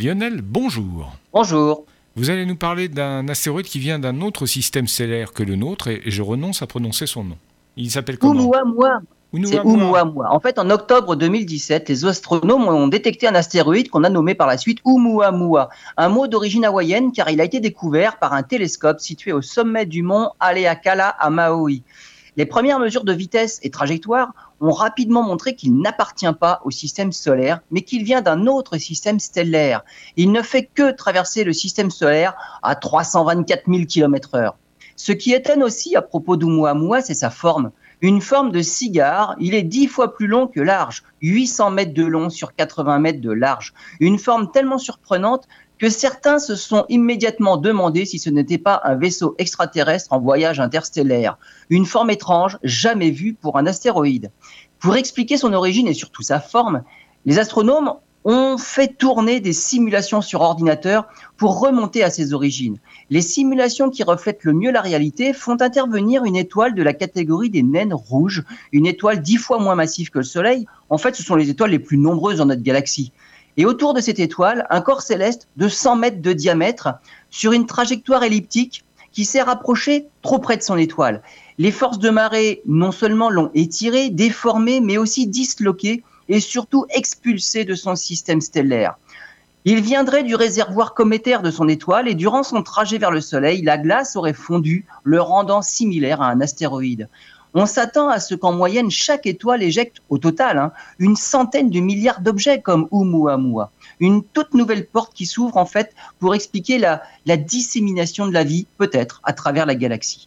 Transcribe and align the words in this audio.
Lionel, 0.00 0.40
bonjour. 0.40 1.14
Bonjour. 1.30 1.84
Vous 2.16 2.30
allez 2.30 2.46
nous 2.46 2.56
parler 2.56 2.88
d'un 2.88 3.28
astéroïde 3.28 3.66
qui 3.66 3.78
vient 3.78 3.98
d'un 3.98 4.22
autre 4.22 4.46
système 4.46 4.88
stellaire 4.88 5.34
que 5.34 5.42
le 5.42 5.56
nôtre 5.56 5.88
et 5.88 6.00
je 6.06 6.22
renonce 6.22 6.62
à 6.62 6.66
prononcer 6.66 7.06
son 7.06 7.22
nom. 7.22 7.36
Il 7.76 7.90
s'appelle 7.90 8.16
comment 8.16 8.44
Oumuamua. 8.44 9.02
C'est 9.44 9.60
Oumuamua. 9.60 10.32
En 10.32 10.40
fait, 10.40 10.58
en 10.58 10.70
octobre 10.70 11.16
2017, 11.16 11.90
les 11.90 12.04
astronomes 12.06 12.66
ont 12.66 12.88
détecté 12.88 13.28
un 13.28 13.34
astéroïde 13.34 13.90
qu'on 13.90 14.02
a 14.02 14.08
nommé 14.08 14.34
par 14.34 14.46
la 14.46 14.56
suite 14.56 14.78
Oumuamua, 14.86 15.68
un 15.98 16.08
mot 16.08 16.26
d'origine 16.26 16.64
hawaïenne 16.64 17.12
car 17.12 17.28
il 17.28 17.38
a 17.42 17.44
été 17.44 17.60
découvert 17.60 18.18
par 18.18 18.32
un 18.32 18.42
télescope 18.42 19.00
situé 19.00 19.32
au 19.32 19.42
sommet 19.42 19.84
du 19.84 20.02
mont 20.02 20.30
Haleakala 20.40 21.08
à 21.08 21.28
Maui. 21.28 21.82
Les 22.36 22.46
premières 22.46 22.78
mesures 22.78 23.04
de 23.04 23.12
vitesse 23.12 23.58
et 23.62 23.70
trajectoire 23.70 24.32
ont 24.60 24.72
rapidement 24.72 25.22
montré 25.22 25.54
qu'il 25.54 25.76
n'appartient 25.78 26.32
pas 26.38 26.60
au 26.64 26.70
système 26.70 27.12
solaire, 27.12 27.60
mais 27.70 27.82
qu'il 27.82 28.04
vient 28.04 28.22
d'un 28.22 28.46
autre 28.46 28.78
système 28.78 29.18
stellaire. 29.18 29.82
Il 30.16 30.32
ne 30.32 30.42
fait 30.42 30.68
que 30.72 30.92
traverser 30.92 31.44
le 31.44 31.52
système 31.52 31.90
solaire 31.90 32.34
à 32.62 32.76
324 32.76 33.64
000 33.66 33.84
km/h. 33.86 34.52
Ce 34.96 35.12
qui 35.12 35.32
étonne 35.32 35.62
aussi 35.62 35.96
à 35.96 36.02
propos 36.02 36.36
d'Oumuamua, 36.36 37.00
c'est 37.00 37.14
sa 37.14 37.30
forme. 37.30 37.70
Une 38.02 38.20
forme 38.20 38.50
de 38.50 38.62
cigare, 38.62 39.34
il 39.40 39.54
est 39.54 39.62
dix 39.62 39.86
fois 39.86 40.14
plus 40.14 40.26
long 40.26 40.46
que 40.46 40.60
large, 40.60 41.02
800 41.22 41.70
mètres 41.70 41.94
de 41.94 42.04
long 42.04 42.30
sur 42.30 42.54
80 42.54 42.98
mètres 42.98 43.20
de 43.20 43.30
large. 43.30 43.74
Une 43.98 44.18
forme 44.18 44.50
tellement 44.50 44.78
surprenante 44.78 45.48
que 45.80 45.88
certains 45.88 46.38
se 46.38 46.56
sont 46.56 46.84
immédiatement 46.90 47.56
demandé 47.56 48.04
si 48.04 48.18
ce 48.18 48.28
n'était 48.28 48.58
pas 48.58 48.82
un 48.84 48.96
vaisseau 48.96 49.34
extraterrestre 49.38 50.12
en 50.12 50.20
voyage 50.20 50.60
interstellaire. 50.60 51.38
Une 51.70 51.86
forme 51.86 52.10
étrange, 52.10 52.58
jamais 52.62 53.10
vue 53.10 53.32
pour 53.32 53.56
un 53.56 53.66
astéroïde. 53.66 54.30
Pour 54.78 54.96
expliquer 54.96 55.38
son 55.38 55.54
origine 55.54 55.88
et 55.88 55.94
surtout 55.94 56.22
sa 56.22 56.38
forme, 56.38 56.82
les 57.24 57.38
astronomes 57.38 57.94
ont 58.24 58.58
fait 58.58 58.98
tourner 58.98 59.40
des 59.40 59.54
simulations 59.54 60.20
sur 60.20 60.42
ordinateur 60.42 61.06
pour 61.38 61.58
remonter 61.58 62.02
à 62.02 62.10
ses 62.10 62.34
origines. 62.34 62.78
Les 63.08 63.22
simulations 63.22 63.88
qui 63.88 64.02
reflètent 64.02 64.44
le 64.44 64.52
mieux 64.52 64.70
la 64.70 64.82
réalité 64.82 65.32
font 65.32 65.56
intervenir 65.62 66.24
une 66.24 66.36
étoile 66.36 66.74
de 66.74 66.82
la 66.82 66.92
catégorie 66.92 67.48
des 67.48 67.62
naines 67.62 67.94
rouges, 67.94 68.44
une 68.72 68.84
étoile 68.84 69.22
dix 69.22 69.38
fois 69.38 69.58
moins 69.58 69.76
massive 69.76 70.10
que 70.10 70.18
le 70.18 70.24
Soleil. 70.24 70.66
En 70.90 70.98
fait, 70.98 71.14
ce 71.16 71.22
sont 71.22 71.36
les 71.36 71.48
étoiles 71.48 71.70
les 71.70 71.78
plus 71.78 71.96
nombreuses 71.96 72.36
dans 72.36 72.46
notre 72.46 72.62
galaxie. 72.62 73.12
Et 73.56 73.66
autour 73.66 73.94
de 73.94 74.00
cette 74.00 74.18
étoile, 74.18 74.66
un 74.70 74.80
corps 74.80 75.02
céleste 75.02 75.48
de 75.56 75.68
100 75.68 75.96
mètres 75.96 76.22
de 76.22 76.32
diamètre 76.32 76.94
sur 77.30 77.52
une 77.52 77.66
trajectoire 77.66 78.22
elliptique 78.22 78.84
qui 79.12 79.24
s'est 79.24 79.42
rapproché 79.42 80.06
trop 80.22 80.38
près 80.38 80.56
de 80.56 80.62
son 80.62 80.76
étoile. 80.76 81.22
Les 81.58 81.72
forces 81.72 81.98
de 81.98 82.10
marée 82.10 82.62
non 82.66 82.92
seulement 82.92 83.28
l'ont 83.28 83.50
étiré, 83.54 84.10
déformé, 84.10 84.80
mais 84.80 84.98
aussi 84.98 85.26
disloqué 85.26 86.02
et 86.28 86.40
surtout 86.40 86.86
expulsé 86.90 87.64
de 87.64 87.74
son 87.74 87.96
système 87.96 88.40
stellaire. 88.40 88.96
Il 89.66 89.82
viendrait 89.82 90.22
du 90.22 90.34
réservoir 90.34 90.94
cométaire 90.94 91.42
de 91.42 91.50
son 91.50 91.68
étoile 91.68 92.08
et 92.08 92.14
durant 92.14 92.42
son 92.42 92.62
trajet 92.62 92.96
vers 92.96 93.10
le 93.10 93.20
Soleil, 93.20 93.60
la 93.60 93.76
glace 93.76 94.16
aurait 94.16 94.32
fondu, 94.32 94.86
le 95.04 95.20
rendant 95.20 95.60
similaire 95.60 96.22
à 96.22 96.30
un 96.30 96.40
astéroïde. 96.40 97.10
On 97.52 97.66
s'attend 97.66 98.08
à 98.08 98.20
ce 98.20 98.34
qu'en 98.34 98.54
moyenne, 98.54 98.90
chaque 98.90 99.26
étoile 99.26 99.62
éjecte 99.62 99.98
au 100.08 100.16
total 100.16 100.56
hein, 100.56 100.72
une 100.98 101.14
centaine 101.14 101.68
de 101.68 101.80
milliards 101.80 102.22
d'objets 102.22 102.62
comme 102.62 102.88
Oumuamua. 102.90 103.70
Une 103.98 104.22
toute 104.22 104.54
nouvelle 104.54 104.86
porte 104.86 105.12
qui 105.12 105.26
s'ouvre 105.26 105.58
en 105.58 105.66
fait 105.66 105.94
pour 106.18 106.34
expliquer 106.34 106.78
la 106.78 107.36
dissémination 107.36 108.26
de 108.26 108.32
la 108.32 108.44
vie, 108.44 108.66
peut-être, 108.78 109.20
à 109.24 109.34
travers 109.34 109.66
la 109.66 109.74
galaxie. 109.74 110.18